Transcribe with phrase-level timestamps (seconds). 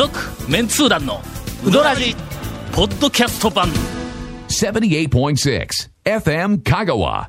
[0.00, 0.18] 続
[0.48, 1.20] メンツー団の
[1.62, 2.16] ウドラジ
[2.72, 3.68] ポッドキャスト版。
[4.48, 5.68] 78.6
[6.04, 7.28] FM Kagawa.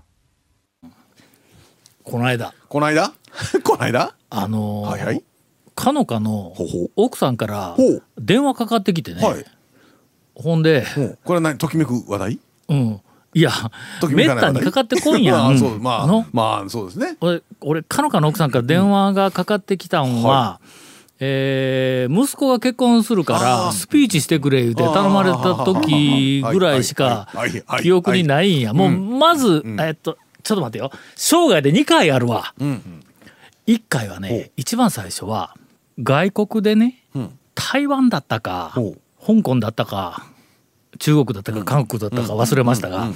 [2.02, 2.54] この間。
[2.70, 3.12] この間？
[3.66, 4.16] この間？
[4.32, 5.22] あのーはいはい。
[5.76, 6.54] かのかの
[6.96, 8.04] 奥さんからほう。
[8.18, 9.46] 電話かかってきてね、はい。
[10.36, 11.20] ほんで、もう。
[11.26, 11.58] これは何？
[11.58, 12.40] ときめく話題？
[12.70, 13.02] うん、
[13.34, 13.52] いや
[14.00, 14.54] ときめめかない話題？
[14.54, 16.20] ったにかかってこんや まんあそうまの？
[16.20, 17.18] あまあそうですね。
[17.20, 20.62] 俺俺かのかの奥さんから電話がかかってきたんは、
[21.24, 23.72] えー息子が結婚するかあらー。
[23.74, 27.30] スピーチしてくれ言うて頼まれた時ぐらいしか
[27.82, 28.74] 記憶にないんや。
[28.74, 30.92] もうまず、えっとちょっと待ってよ。
[31.16, 32.56] 生涯で2回あるわ、
[33.68, 35.56] 1回はね一番最初は
[36.02, 37.04] 外国でね、
[37.54, 38.74] 台湾だったか
[39.24, 40.26] 香港だったか
[40.98, 43.10] 中国だったか韓国だったか忘れましたが、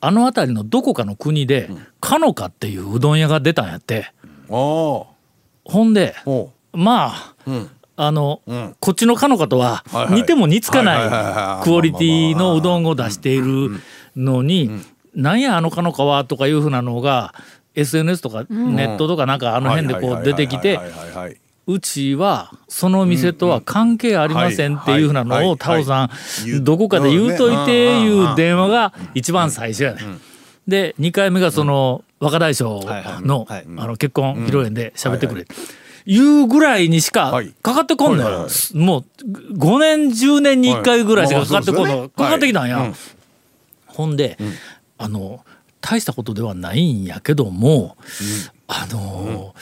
[0.00, 4.12] あの辺りのどこかの国で、かのかっていううどん屋が出たんやって。
[4.48, 5.06] ほ
[5.64, 7.70] ほんでうまあ、ん。
[7.96, 8.76] あの、ん。
[8.78, 13.70] こっちのかのかとは似ても似つかなはいいクオリティのうどんを出している
[14.14, 14.70] のに、
[15.14, 17.34] なんやあのかのかはとかいうふうなのが
[17.74, 20.78] SNS とかネットとかなんかあの辺でこう出てきて
[21.66, 30.00] うちはその店とは関係ありませんっていうふうなのをタオさんどこかで言うといてうんいう電話が一番最初やね。
[30.68, 32.80] で2回目がその若大将
[33.20, 35.46] のはいあの結婚披露宴で喋ってくれ
[36.06, 37.52] いうぐらいにしかはい。
[37.62, 38.48] かかってこんのよ。
[38.74, 39.04] もう
[39.54, 41.98] 5年10年に1回ぐらいしかかかってこんの。
[41.98, 42.78] はいかかってきたんや。
[42.78, 42.92] はい。
[43.86, 44.38] ほんで
[44.98, 45.44] あの
[45.80, 47.96] 大したことではないんやけども
[48.66, 49.54] あの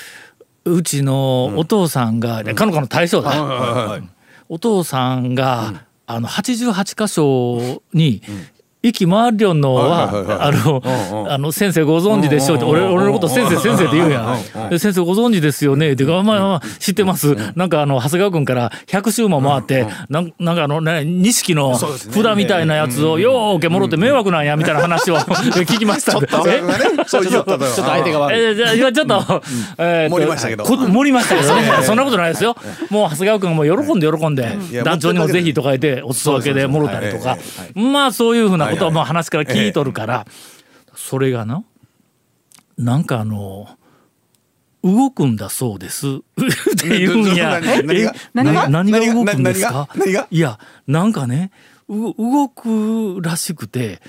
[0.65, 4.01] うちのお父さんがかのかの大将だ。
[4.49, 8.23] お父さんが、あの88箇所に
[8.85, 10.83] 息回りよんのは、あの、
[11.27, 14.71] あの先生ご存知でしょうって、俺俺のこと先生先生って言うやん。
[14.71, 15.93] で先生ご存知ですよね。
[15.93, 17.35] ってまあまあ知ってます。
[17.57, 26.13] なんかあの長谷川君から100周も回って、なんなんかあのね錦の札みたいなやつをようけもろって迷惑なんやみたいな話を 聞きました。
[26.13, 28.95] ちょっと相手が悪い。
[28.95, 29.43] ちょっと、
[29.79, 30.65] 盛りましたけど。
[30.65, 31.63] こ盛りましたけどね。
[31.85, 32.55] そんなことないですよ。
[32.91, 37.39] もう長谷川君がもう喜んで喜んで、団長にもぜひとか言って、お裾分けでもろたりとか、
[37.75, 40.27] まあそういうふうなことはもう話から聞いとるから、
[40.95, 41.65] それがな、
[42.79, 43.69] なんかあの、
[44.83, 46.07] 動くんだそうです。
[46.77, 47.61] って言うんや。
[47.61, 48.13] 何何が？
[48.15, 48.69] え何が？
[48.69, 49.01] 何が？
[49.15, 49.89] 動くんですか？
[50.31, 51.51] いや、なんかね、
[51.89, 54.01] う動くらしくて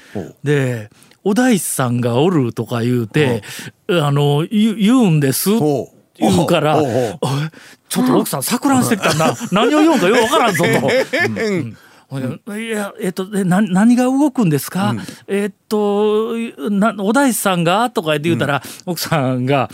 [0.43, 0.89] で、
[1.23, 3.41] お大師さんがおるとか言うて、
[3.89, 5.49] あの、言言うんです。
[6.17, 9.33] 言うから、ちょっと奥さん錯乱してきたな。
[9.51, 10.71] 何を言うんかよくわからんぞと。
[10.81, 10.89] ほ
[12.11, 12.21] い
[12.51, 14.95] でいや、えっと、何が動くんですか、
[15.27, 16.33] えっと
[16.69, 17.89] な、お大師さんが？
[17.89, 19.69] とか言って言うたら、奥さんが、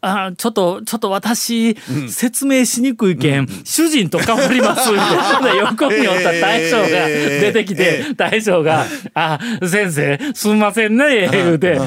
[0.00, 1.76] あちょっと、ちょっと私、
[2.08, 4.90] 説明しにくいけん、主人と変わります。
[4.92, 4.98] って。
[4.98, 8.84] ほんで横におった大将が出てきて、大将が、
[9.14, 11.80] あ、先生、すんませんね、言うて。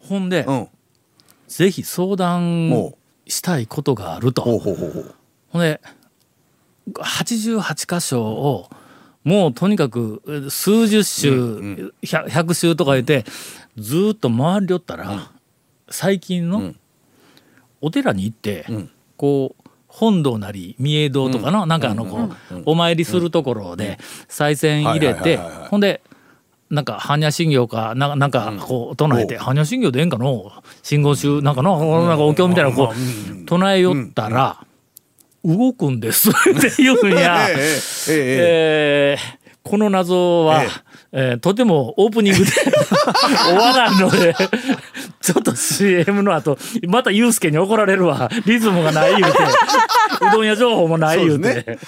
[0.00, 0.68] ほんで、うん。
[1.48, 4.42] ぜひ相談ほしたいことがあると。
[4.42, 5.80] ほんで
[6.94, 8.70] 88箇所を
[9.24, 13.24] もうとにかくえ数十周、百100周とか言って
[13.76, 15.30] ずーっと回りよったら、
[15.88, 16.74] 最近の
[17.80, 18.66] お寺に行って、
[19.16, 26.02] こう本堂なり御栄堂とかの、なんかあのこう、お参りするところで賽銭入れてほんで
[26.70, 30.50] なんか般若心経かななんかこう唱えて、般若心経でええんかの
[30.82, 34.64] 真言宗なんかのなんかお経みたいなのこう唱えよったら、
[35.44, 36.30] 動くんです。
[36.30, 37.48] って言うんや。
[37.50, 37.66] えええええ
[38.08, 40.64] ええーこの謎は、
[41.12, 44.34] えーとてもオープニングで 終わらんので
[45.20, 46.58] ちょっと CM の後
[46.88, 48.28] またユースケに怒られるわ。
[48.44, 49.38] リズムがない言うて。
[50.26, 51.78] うどん屋情報もない言うて。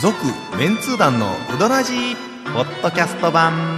[0.00, 0.16] 続
[0.58, 2.16] メンツー団のウドラジー
[2.52, 3.77] ポッドキャスト版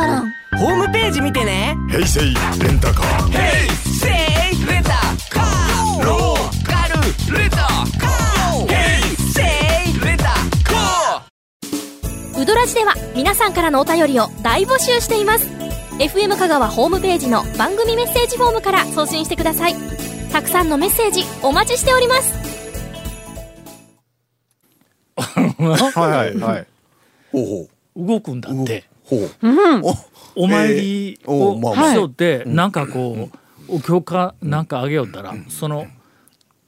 [0.00, 0.32] からん。
[0.58, 1.76] ホームページ見てね。
[1.90, 3.32] 平成レンタカー。
[3.84, 4.08] セ
[4.54, 4.90] イレンタ
[5.28, 6.04] カー。
[6.04, 8.66] ローカルレンタカー。
[8.66, 9.42] ヘイセ
[9.90, 10.24] イレンタ
[10.64, 12.42] カー。
[12.42, 15.46] ウドラジでは皆さんからのお便りを大募集しています。
[15.98, 19.74] FM 香川ホームページの番組メッセージフォームから送信してください。
[20.32, 22.40] たくさんのメッセージお待ちしております。
[25.60, 26.66] はいはいはい。
[27.32, 28.06] ほうほう。
[28.06, 28.84] 動くんだって
[30.36, 30.46] お。
[30.46, 31.30] 参りえー。
[31.30, 31.90] おをまあまあ。
[31.90, 33.28] しとってなんかこ
[33.68, 35.86] うお経かなんかあげよったらその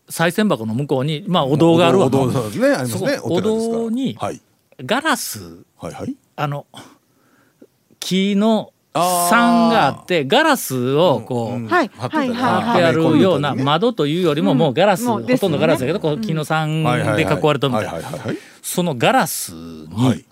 [0.08, 2.66] 賽銭箱の向こうにまあお堂があるわお堂そうですね。
[2.68, 3.16] ありますね。
[3.16, 4.40] そこお堂にはい。
[4.84, 6.16] ガラスはいはい。
[6.36, 6.66] あの
[8.00, 11.90] 木の山があってガラスをこう、はい。
[11.96, 12.16] 貼って
[12.84, 18.10] あるような窓というよりももうガラス、ほとんどガラスだけどこう木の山で囲われてるみたいな。
[18.60, 20.18] そのガラスはい。
[20.18, 20.24] に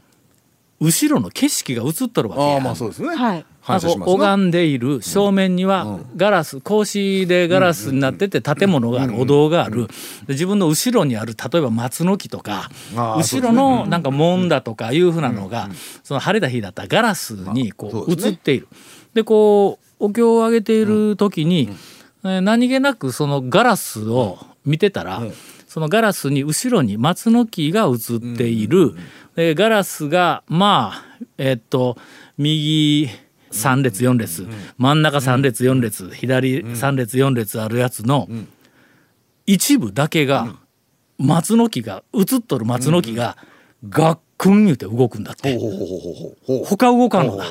[0.80, 3.14] 後ろの景色が映っとるわけや、ああまあそうですね。
[3.14, 3.44] はい。
[3.60, 4.16] 反射しますな。
[4.16, 9.88] 拝んでいる正面にはガラス格子でガラスになってて建物があるお堂がある。
[10.26, 15.68] で自分の後ろにある例えば松の木とか後ろのなんか門だとかいうふうなのが
[16.02, 18.68] その晴れた日だったらガラスにこそう映っている。
[19.12, 21.68] でこうお経をあげている時に
[22.24, 25.22] えー何気なくそのガラスを見てたら
[25.70, 28.96] そのガラスに後ろに松の木が映っている。
[29.36, 31.04] でガラスがまあ
[31.38, 31.96] えっと
[32.36, 33.08] 右
[33.52, 38.28] 3列4列真ん中3列4列左3列4列あるやつの
[39.46, 40.56] 一部だけが
[41.18, 43.36] 松の木が映っとる松の木が
[43.88, 45.56] ガックン言うて動くんだって。
[46.64, 47.44] 他動かんのだ。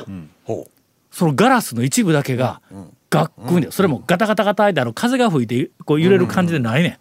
[1.09, 2.61] そのガラスの一部だけが
[3.09, 6.97] ガックンでそれもガタガタガタってあの風が吹いてこう揺れる感じでないねん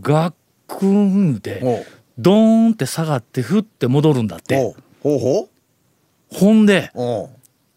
[0.00, 0.34] ガッ
[0.68, 1.86] クン言うてほう。
[2.18, 4.56] ドーンって下がってふって戻るんだって。
[4.56, 4.74] ほう。
[5.02, 5.48] ほうほ
[6.32, 6.92] ほんで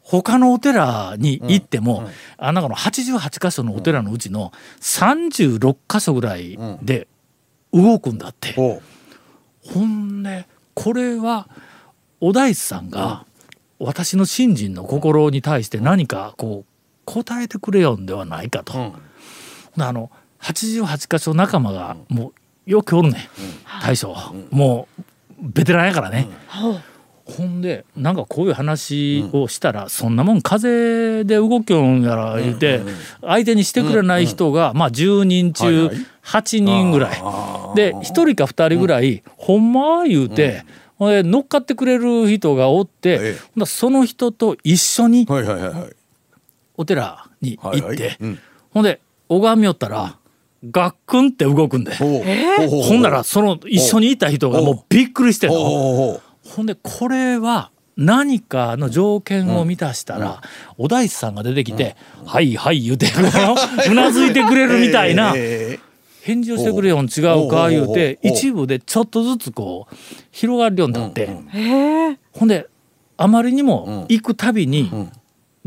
[0.01, 2.07] 他のお寺に行っても、
[2.37, 4.51] あなんかの88箇所のお寺のうちの
[4.81, 7.07] 36箇所ぐらいで
[7.71, 8.81] 動くんだって、ほ
[9.65, 10.45] ほんで
[10.75, 11.47] これは
[12.19, 13.25] お大師さんが
[13.79, 16.71] 私の信心の心に対して何かこう
[17.05, 19.81] 答えてくれよんではないかと、うん。
[19.81, 20.11] あの
[20.43, 22.33] 88箇所仲間がも
[22.67, 23.29] うよくおるね、
[23.81, 24.15] 大将、
[24.51, 25.03] もう
[25.41, 26.27] ベテランやからね、
[27.25, 32.81] ほんでなんかこういう話をしたら、そんなもん風で動きょんやら言うて、
[33.21, 35.95] 相手にしてくれない人が、まあ10人はい中はい。
[36.23, 37.11] 8人ぐらい、
[37.75, 40.63] で1人か2人ぐらい、ほんま言うて、
[40.97, 43.35] ほんで乗っかってくれる人がおって、
[43.65, 45.31] その人と一緒にう。
[45.31, 45.95] はいはいはいはい。
[46.75, 48.17] お寺に行って、はいはい。
[48.19, 48.39] うん。
[48.71, 48.99] ほんで
[49.29, 50.17] 拝みよったら、
[50.71, 56.21] ガックンって動くんで、ほんならその一緒にいた人がもうびっくりしてんの。
[56.43, 60.41] ほんでこれは何かの条件を満たしたら、
[60.77, 61.95] お大師さんが出てきて
[62.25, 63.07] 「はいはい」言うて
[63.89, 65.33] うなずいてくれるみたいな。
[65.35, 65.93] ええ
[66.23, 69.95] 返事をしてくれよん違うか言うて一部でちょっとずつこう
[70.31, 71.29] 広がるようになって。
[72.31, 72.67] ほんで
[73.17, 74.89] あまりにも行くたびに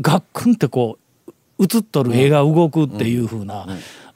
[0.01, 0.97] ガックンってこ
[1.59, 3.67] う映っとる絵が動くっていう風な。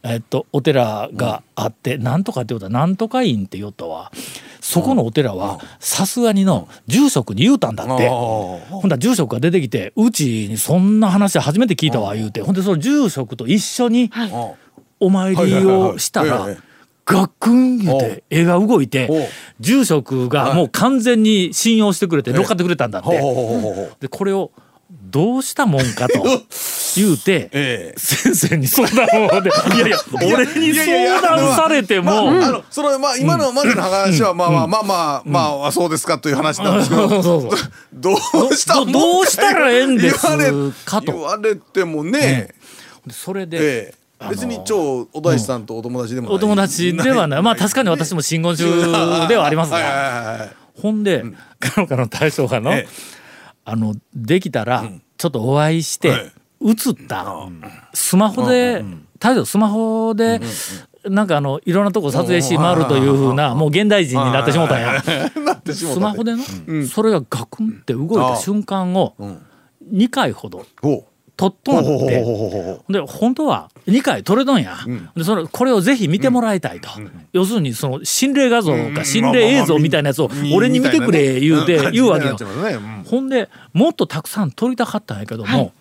[0.04, 4.12] えっと、お寺があって、なんとかって言うたらなんとか院って言うとは
[4.60, 8.08] そこのお寺はさすがにの住職に言うたんだって。
[8.08, 12.42] あほんだら住職が出てきてうちにそんな話初めて聞いたわ言うて。
[12.42, 14.54] ほんでその住職と一緒にあ
[15.00, 16.48] お参りをしたら
[17.06, 19.10] ガックン言うて絵が動いて
[19.60, 23.10] 住職がもう完全に信用してくれて乗っかってくれたんだって。
[24.00, 24.52] でこれを
[25.12, 26.24] どうしたもんかと。
[26.96, 28.00] 言うてええ。
[28.00, 29.98] 先生に相談をでいやいや。
[30.14, 32.30] 俺に相談されても。
[32.30, 37.50] あのそれまあ今のまでの話はまあまあまあまあまあそうですかという話なんですけど。
[37.94, 38.92] どうしたもんか。
[38.92, 40.20] どどうしたらええんです
[40.86, 41.12] かと。
[41.12, 42.54] 言われてもね。
[43.12, 43.94] それで、え
[44.24, 44.30] え。
[44.30, 46.36] 別に超お大師さんとお友達でもない。
[46.36, 47.42] お友達ではない。
[47.42, 50.50] まあ確かに私も真言宗ではありますが。
[50.82, 51.24] ほんで
[51.60, 53.21] かのかの大将がのええ
[53.66, 56.32] あのできたらちょっとお会いしてはい。
[56.64, 57.48] 写った。
[57.94, 58.84] スマホで
[59.20, 60.40] 大将スマホで
[61.06, 65.02] なんかあのいろんなとこ撮影し回るというふうなもう現代人になってしもたんや。
[65.74, 66.86] スマホでの？
[66.88, 69.16] それがガクンって動いた瞬間を
[69.92, 70.66] 2回ほど
[71.42, 72.94] ほ撮っとうんって。
[72.94, 74.78] で本当は2回撮れとんや、
[75.16, 76.90] でそれこれをぜひ見てもらいたいと、
[77.34, 82.38] 要するにその心霊画像か心霊映像みたいなやつを俺に見てくれ言うて言うわけよ。
[83.06, 85.74] ほんでもっとたくさん撮りたかったんやけども、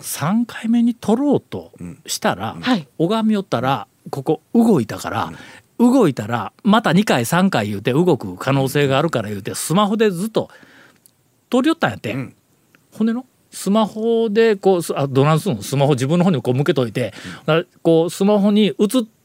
[0.00, 1.72] 3回目に撮ろうと
[2.06, 5.32] したら、はい拝みよったらここ動いたから、
[5.78, 10.48] 動いたらまた2回3回言うて動く可能性があるから言うてスマホでずっと
[11.48, 12.16] 撮りよったんやって。
[12.92, 15.62] ほんでのスマホでこうすあどないすんの？
[15.62, 17.12] スマホ自分の方にこう向けといて、
[17.82, 18.76] こうスマホに映っ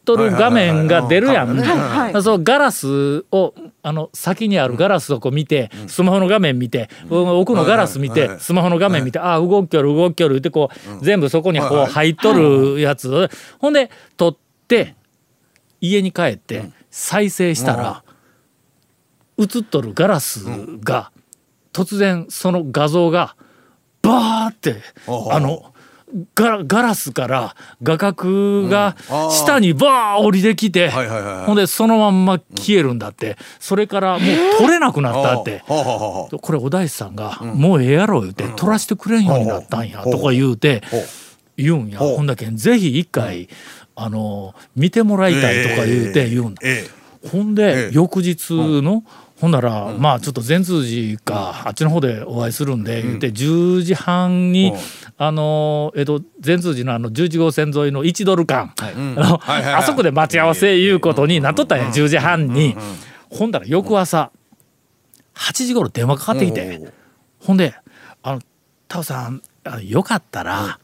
[0.04, 1.58] とる画面が出るやん。
[1.58, 10.70] はいはいそのガラスをあの先にあるガラスをこう見て、スマホの画面見て、奥のガラス見て、はいはいスマホの画面見て、ああ動きよる動きよるってこ
[11.02, 11.92] う、全部そこにこうはいはい。
[11.92, 13.30] 入っとるやつ、
[13.60, 14.96] ほんで撮って
[15.82, 18.04] 家に帰って再生したら、
[19.38, 20.46] 映っとるガラス
[20.80, 21.12] が
[21.74, 23.36] 突然その画像が
[24.06, 24.76] バーって
[25.32, 25.74] あの
[26.34, 28.96] ガラガラスから画角が
[29.32, 35.64] 下にバー降りてきて、ほんでそのまんま消えるんだって、それからもう撮れなくなったって。
[35.68, 40.82] これお大師さんが「もうええやろ」言うて「撮らしてくれんようになったんや」とか言うて
[41.58, 42.00] 言うんや。
[42.00, 43.50] ほんだけんぜひ一回
[43.96, 46.62] あの見てもらいたいとか言うて言うんだ。
[46.64, 46.88] え
[47.30, 47.90] ほんええ。
[47.90, 49.04] で翌日の
[49.40, 54.78] ほんならまあちょっと善通寺かあっちの方でお会いするんで言って10時半にうん。
[55.18, 58.74] あのえっと善通寺のあの11号線沿いの1ドル館
[59.46, 62.76] あそこで待ち合わせいうことになっとったんや10時半に。
[63.30, 64.32] ほんだら翌朝
[65.36, 66.82] 8時頃電話かかってきて。
[67.40, 67.76] ほんで
[68.24, 68.42] 「あの
[68.88, 70.80] タオさんあよかったら、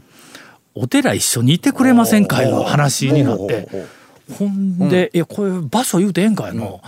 [0.75, 3.67] お寺一緒にいてくれませんか?」いう話になって
[4.37, 6.81] ほんで「いやこういう場所言うてええんかいの、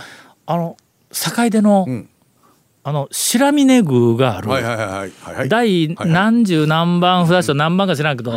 [0.46, 0.76] あの
[1.14, 2.08] 境出の、ん。
[2.86, 8.34] あの白峰宮がある、はいはいはいはいはい第何十何番札所何番か知らんけど、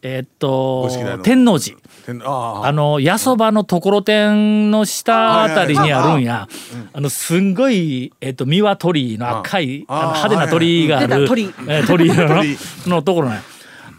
[0.00, 0.88] えーっと
[1.22, 1.76] 天王寺。
[2.06, 6.48] 天ああの八そばのところてんの下あたりにあるんや。
[6.94, 11.44] あのすんごいえっと三輪鳥居の赤いあのあ派手な鳥居がある鳥。
[11.44, 12.06] 居えー鳥。
[12.08, 13.42] 居のところなんや。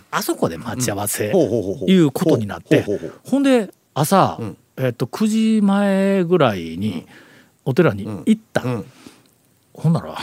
[0.09, 1.91] あそこで待ち合わせほうほうほうほう。
[1.91, 2.81] いうことになって。
[2.81, 4.57] ほうほうほうほんで朝ん。
[4.77, 7.05] えっと9時前ぐらいに
[7.65, 8.61] お寺に行った。
[8.61, 8.85] ん
[9.73, 10.15] ほんなら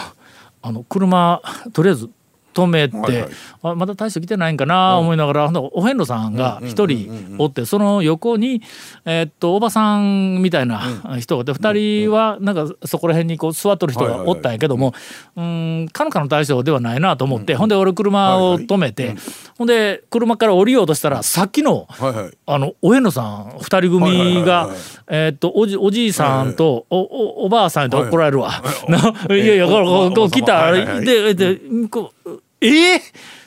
[0.60, 1.40] あの車
[1.72, 2.10] とりあえず
[2.54, 3.30] 止めて、はいはい。
[3.62, 8.62] あまだ大将来てないんかな思いながら、ほんお遍路さんが一人おって、その横に、
[9.04, 10.80] えーっとおばさんみたいな
[11.18, 14.94] 人がいて二人はなんかそこら辺にこう座っとる人がおったんやけども、
[15.36, 15.88] うん。
[15.92, 19.14] かのかの大将ではないなと思って、ほんで俺車を止めて、
[19.56, 22.30] ほんで車から降りようとしたらさっきのはいはい。
[22.46, 24.78] あのお遍路さん二人組はいはいがはいはい。
[25.08, 28.62] えーっとおじおじいさんとおおおばあさんやと怒られるわ。
[28.88, 28.98] な
[29.34, 31.04] いやいやこうこうこう来たはいはいはい。
[31.04, 32.17] ででこう
[32.60, 33.00] えー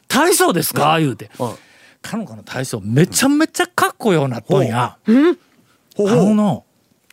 [0.07, 0.99] 大将ですか？
[0.99, 1.31] 言うて。
[1.39, 1.53] うん。
[2.01, 4.97] かのかの大将めちゃめちゃかっこようなっとんや。
[5.07, 5.11] あ
[5.97, 6.65] のの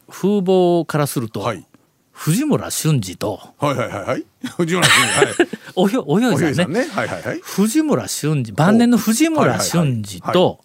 [0.09, 1.65] 風貌からすると、はい。
[2.11, 3.41] 藤村俊二と。
[3.59, 4.25] はいはいはいはい。
[4.57, 5.49] 藤村君はい。
[5.77, 6.55] おひょおひょさんね。
[6.55, 6.81] さんね。
[6.89, 7.41] はいはいはい。
[7.43, 8.53] 藤村俊二。
[8.53, 10.65] 晩年の藤村俊二はいはいと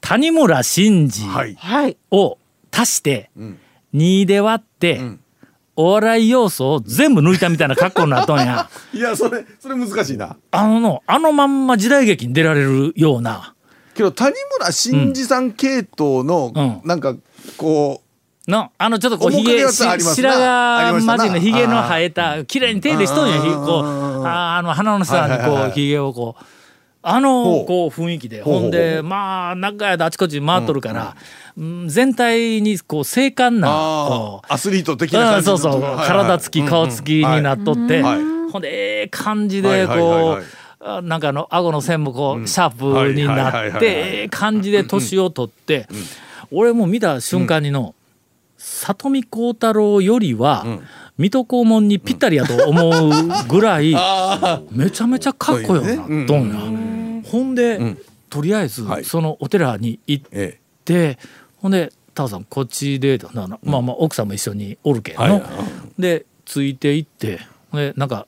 [0.00, 1.56] 谷村新司はい。
[1.56, 1.96] はい。
[2.12, 2.38] を
[2.70, 3.58] 足してん。
[3.94, 5.20] 2で割って、ん
[5.80, 10.36] お笑い要素を全部抜いたみたいな格好になっとんや いやそれそれ難しいな。
[10.50, 13.54] あののあのまんま時代劇に出られるような。
[13.94, 16.80] けど谷村新司さん系統のうん。
[16.84, 17.14] なんか
[17.56, 18.02] こ
[18.48, 26.44] のあのちょっとこうひげ白髪まじりのひげの生えた綺麗に手入れしとんやひこうああの鼻の下にこうひげをこう
[27.08, 28.42] あのこう雰囲気で。
[28.42, 31.16] ほんでまあ中やであちこち回っとるから
[31.56, 31.88] うん。
[31.88, 38.18] 全体にこう精悍なアスリート的なそうそう体つき顔つきになっとって、はい。
[38.50, 40.44] ほんでええ感じはいでこう
[40.80, 45.88] あなんかあの顎の線もこうシャープになってええ感じで年を取って
[46.50, 47.94] 俺も見た瞬間にの
[48.56, 50.64] 里見幸太郎よりは
[51.16, 53.10] 水戸黄門にぴったりやと思う
[53.48, 53.94] ぐらい
[54.70, 56.87] めちゃめちゃかっこよくなっとんや。
[57.30, 57.96] ほんで
[58.30, 59.04] とりあえずはい。
[59.04, 61.18] そのお寺に行ってえで
[61.58, 65.42] ほんで「タオさんこっちで」まあまあ奥さんも一緒におるけんの、はい
[65.98, 67.40] でついていって
[67.72, 68.26] でなんか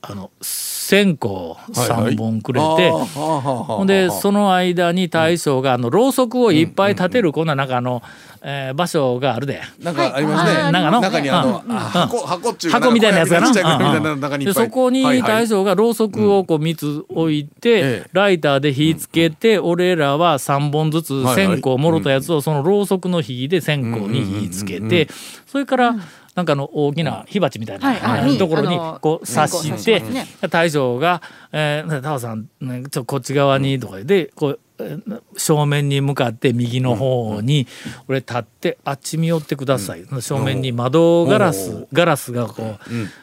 [0.00, 8.00] あの線香3本くれて、ほんでその間に大将があのろうそくをいっぱい立てるこんななんかあの、
[8.40, 9.60] えー場所があるで。
[9.82, 10.62] なんかありますね。
[10.62, 11.00] はい中の？
[11.00, 11.76] 中にあのうん。
[11.76, 14.38] あ箱箱っていうか箱みたいなやつがな。
[14.38, 25.08] でそこに大将がろうそくをこう3つ置いて、ええライターで火つけて、俺らは3本ずつはい線香もろたやつをそのろうそくの火で線香に火つけて、
[25.46, 25.96] それから
[26.38, 30.00] なんかあの大きな火鉢みたいな、ところにこう刺して
[30.48, 37.66] 大将が「えー、タオさん、ね、ちょこっち側に」とかでこうえー正面に向かって右の方に
[38.06, 42.76] 俺立ってあっち見寄ってください、正面に窓ガラスガラスがこう、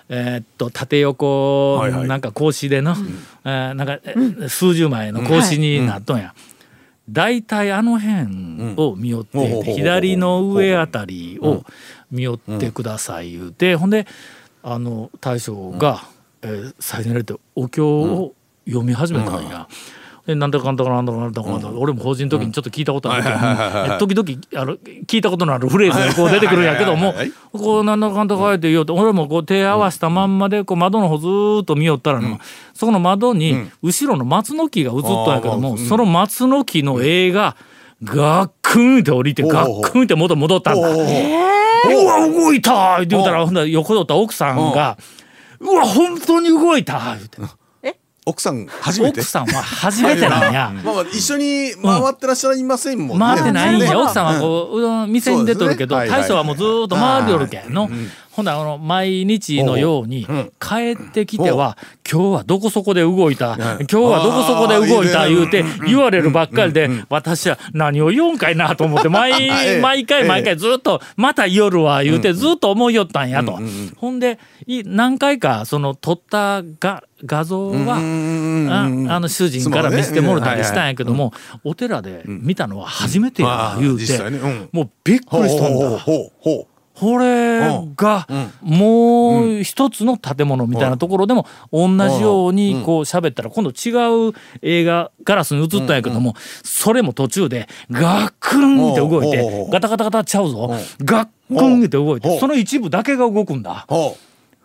[0.10, 2.08] えーっと縦横はいはい。
[2.10, 2.98] なんか格子での、
[3.46, 6.34] えーなんか、え数十枚の格子になっとんや。
[7.10, 11.64] 大体あの辺を見寄って、左の上あたりを
[12.12, 14.08] 見寄ってください言うて、ほんで
[14.64, 16.04] あの大将が、
[16.42, 18.34] えー最初にやれてお経を
[18.68, 19.68] 読み始めたんや。
[20.26, 23.96] でなんだかんだかなんだかなんだかなんだか、俺も法人の時にちょっと聞いたことあるけど、はいはいはいはいはい。
[23.96, 27.14] え時々あの聞いたことのあるフレーズがこう出てくるんやけども
[27.52, 32.40] こうなんだかんだか言って言おうと俺もこう手合わせたまんまでこう窓の方ずーっと見よったらの、
[32.74, 37.56] そこの窓に後ろの松の木が映っとんやけども、その松の木の絵が
[38.04, 40.88] ガックンって降りてガックンって元戻ったんだ。
[40.88, 41.12] ほうほ
[41.88, 44.98] うわ動いたって言うたらほんなら横取った奥さんが
[45.60, 47.42] 「うわ本当に動いた!」言うて。
[48.28, 49.22] 奥さん初めて？
[49.22, 50.74] 奥さんは初めてなんや。
[50.84, 53.24] まあまあ一緒に回ってらっしゃいませんもんね。
[53.24, 57.88] 回ってないんや、ね奥さんはこううどん店に出とるけど、大将はもうずーっと回りよるけんの、
[58.36, 60.28] ほんならあの毎日のように
[60.60, 61.78] 帰ってきては、
[62.12, 69.80] 今日はどこそこで動いた、今日はどこそこで動いた言うて言われるばっかりで、私は何を言うんかいなと思って毎 ええ。
[69.82, 73.58] 毎回毎回ずっとまた夜は言うてずっと思いよったんやと。
[73.96, 74.38] ほんで
[74.68, 81.32] い何回かその撮ったが画像は、ああの主人から見せてもらったりしたんやけども、
[81.64, 84.20] お寺で見たのは初めてや言うて、
[84.74, 86.06] もうびっくりしとんだ。
[86.98, 87.60] これ
[87.96, 88.28] が
[88.62, 100.72] もう一つの建物みたいなところでも同じようにこう喋ったら今度違う映画ガラスに映ったんやけどもそれも途中でガックンって動いてガタガタガタちゃうぞ。
[101.04, 103.86] ガックンって動いてその一部だけが動くんだ。
[103.90, 104.16] ほ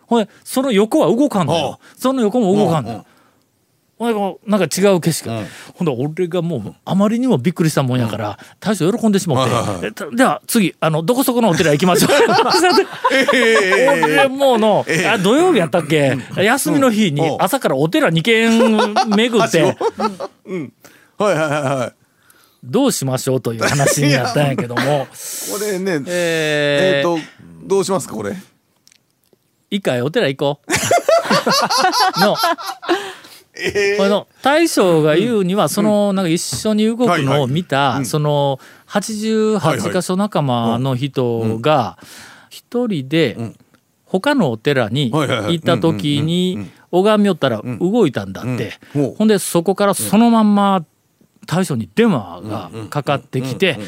[0.07, 1.79] ほんでその横は動かんのよ。
[1.97, 3.05] その横も動かんのよ。
[4.01, 5.29] ほんなんか違う景色。
[5.29, 5.43] が、
[5.75, 9.47] ほんで俺がもうあまりにもびっくりしたもんやから大将喜んでしもっ
[9.81, 12.11] て、では次あのどこそこのお寺行きましょう。
[14.03, 18.49] 俺もうの、あ土曜日やったっけ、休みの日に朝からお寺2軒
[19.15, 19.75] 巡って、はい
[21.19, 21.93] はいはいはい。
[22.63, 25.07] どうしましょうという話になったんやけども。
[25.51, 27.09] これね、えー。
[27.09, 27.31] えっと
[27.63, 28.35] どうしますかこれ？
[29.69, 30.71] 一回お寺行こう。
[32.19, 32.35] の、
[33.97, 41.97] この大将が言うには、そのなんか一緒に動くのを見た、その88箇所仲間の人が
[42.49, 43.37] 一人で
[44.05, 48.73] 他のお寺に行った時に拝みよったら動いたんだって。
[48.95, 49.15] うん。
[49.15, 50.85] ほんでそこからそのまんま
[51.47, 53.79] 大将に電話がかかってきて、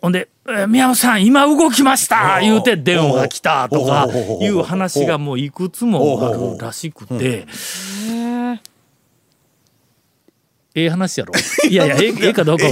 [0.00, 4.06] ほんで、えー宮本さん、今動きました言うて電話が来たとか
[4.40, 7.46] いう話がもういくつもあるらしくて、
[10.76, 11.32] ええ話やろ。
[11.68, 12.64] いやいや、ええええかどうか。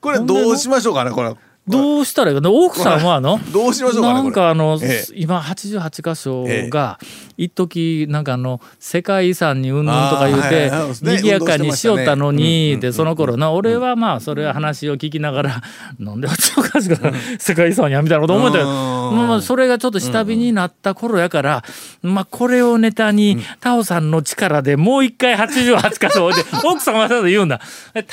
[0.00, 1.32] これどうしましょうかねこれ。
[1.70, 2.40] どうしたらいいか。
[2.40, 5.12] な奥さんはあの、 どうしましょうかねなんかあの、ええ。
[5.14, 6.98] 今88箇所が
[7.36, 10.70] 一時なんかあの世界遺産にうんぬんとか言うて
[11.02, 15.62] 賑やかにしよったのにでその頃な俺はまあそれは話を聞きながら
[15.98, 19.28] なんで88箇所が世界遺産やみたいなこと思ったけどうん。
[19.28, 21.64] まあそれがちょっと下火になった頃やから
[22.02, 27.60] まあこれをネタにタオさんの力でもう一回88箇所置いて奥さんはただ言うんだ。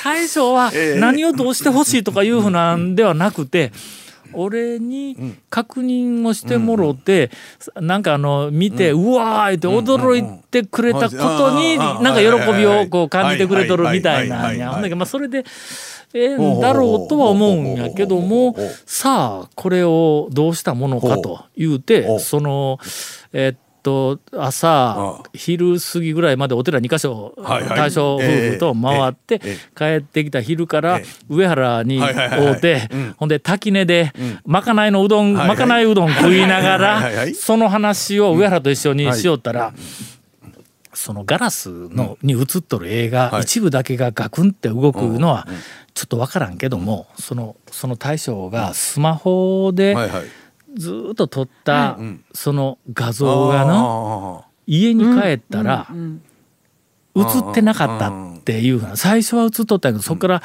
[0.02, 3.72] 大将は何をどうしてほしいとかいうふうなんではなくて
[4.32, 7.30] 俺に確認をしてもろて、
[7.76, 12.02] なんかあの見て、うわーって驚いてくれたことに、うんうんうん。
[12.02, 14.72] なんか喜びをこう感じてくれとるみたいなんや。
[14.72, 15.44] ほんだけどまあそれで
[16.14, 18.56] ええんだろうとは思うんやけども
[18.86, 22.78] さあこれをどうしたものかと言うほてうその
[23.32, 29.56] えっと朝昼過ぎぐらいまでお寺2か所大正夫婦と回ってええ。
[30.00, 33.14] 帰ってきた昼からえ上原に会うてうん。
[33.16, 34.12] ほんで滝根で
[34.44, 37.02] まかないのうどんまかないうどん食いながら
[37.34, 39.72] その話を上原と一緒にしよったら
[40.92, 43.42] そのガラスのに映っとる映画はい。
[43.42, 45.46] 一部だけがガクンって動くのは
[45.94, 49.96] ちょっと分からんけどもそのその大将がスマホで。
[50.74, 52.24] ずーっと撮ったん。
[52.32, 55.88] その画像がのあ家に帰ったら
[57.16, 60.42] 映ってなかったっていうふうな最初は映っとったけどそこから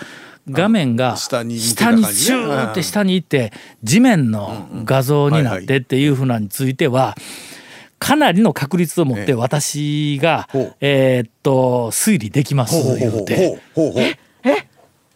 [0.49, 3.51] 画面が下にシューって下に行って
[3.83, 7.15] 地面の画像になってっていうふうなについては
[7.99, 10.49] かなりの確率を持って私が
[10.81, 13.61] えーっと推理できます言うて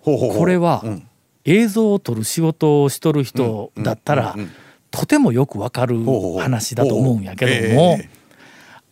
[0.03, 1.03] これはうん。
[1.49, 4.51] 映像を撮る仕事をしとる人だったらうんうん
[4.97, 6.03] とてもよくわかる
[6.39, 7.99] 話だと思うんやけども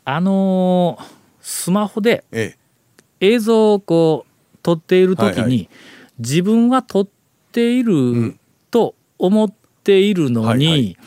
[0.04, 2.56] あのースマホでえ
[3.20, 5.70] 映像をこう撮っている時に、
[6.18, 7.08] 自分は撮っ
[7.52, 8.36] ている
[8.72, 10.98] と思っているのに、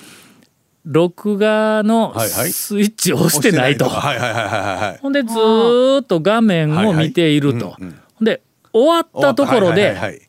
[0.85, 3.89] 録画のスイッチを押してないと。
[3.89, 7.77] ほんでずーっと画面を見ていると。
[8.21, 10.29] で終わったところではいはいはい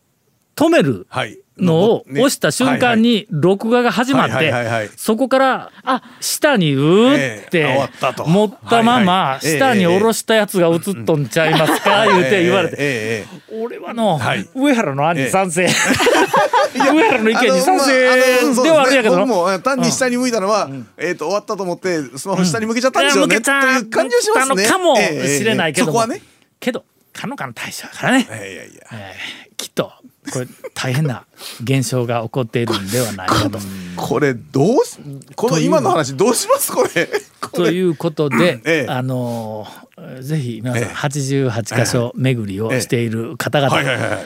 [0.55, 1.05] 止める。
[1.09, 5.71] はいはいのをね押した瞬間に録画が始まっはいてそこから
[6.19, 8.27] 下にうーっええて終わったと。
[8.27, 13.25] 持ったまま下に下ろしたやつが映っとんちゃいますか言うて言われて。
[13.51, 14.47] 俺はのはい。
[14.55, 15.67] 上原の案に賛成。
[16.75, 19.15] 上え原の意見に賛成ではあるんやけど。
[19.15, 19.25] そうですね。
[19.25, 24.65] 僕もえ単に下に向いたのは、えっ、と終わったと思ってスマホ下に向けちゃったんでしょうね、いや向けちゃという感じはしますね。
[24.65, 25.91] かもしれないけども。
[25.91, 26.21] そこはね。
[26.59, 28.27] けどかのかの大将やからね。
[28.27, 28.83] いやいやいや。
[28.93, 29.91] えーきっと
[30.31, 31.25] これ大変な
[31.63, 33.59] 現象が起こっているんではないかと。
[33.95, 34.97] これどうし
[35.35, 36.71] この今の話どうします？
[36.71, 37.07] これ。
[37.41, 44.19] ことれいうことで、ええあのーーぜひ皆さん88箇所巡りをしている方々、はいはいはい。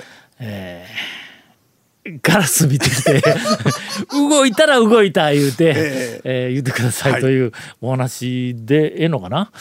[2.22, 3.22] ガラス見てきて
[4.12, 7.52] 動いたら動いた言うて、ええー言ってくださいという
[7.82, 9.52] お話でええのかな、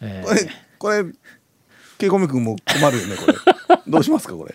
[0.00, 0.48] えこれ、
[0.78, 1.04] これ、
[1.98, 3.34] ケイコミ君も困るよね、これ。
[3.86, 4.54] どうしますか、これ？